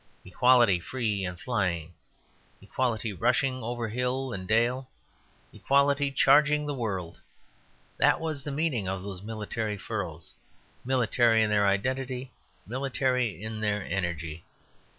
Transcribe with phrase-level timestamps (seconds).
[0.25, 1.93] Equality free and flying,
[2.59, 4.89] equality rushing over hill and dale,
[5.53, 7.21] equality charging the world
[7.97, 10.33] that was the meaning of those military furrows,
[10.83, 12.31] military in their identity,
[12.65, 14.43] military in their energy.